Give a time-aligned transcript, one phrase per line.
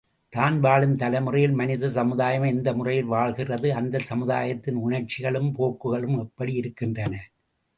[0.33, 7.13] தான் வாழும் தலைமுறையில், மனித சமுதாயம் எந்த முறையில் வாழ்கிறது அந்தச் சமுதாயத்தின் உணர்ச்சிகளும் போக்குகளும் எப்படி இருக்கின்றன?